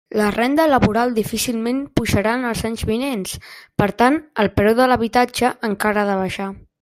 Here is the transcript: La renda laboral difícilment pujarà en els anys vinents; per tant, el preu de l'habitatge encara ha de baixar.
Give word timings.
La 0.19 0.27
renda 0.35 0.63
laboral 0.69 1.11
difícilment 1.17 1.83
pujarà 1.99 2.33
en 2.39 2.47
els 2.53 2.63
anys 2.71 2.85
vinents; 2.91 3.35
per 3.83 3.91
tant, 4.03 4.17
el 4.45 4.53
preu 4.59 4.77
de 4.81 4.89
l'habitatge 4.93 5.53
encara 5.73 6.05
ha 6.05 6.09
de 6.13 6.17
baixar. 6.25 6.53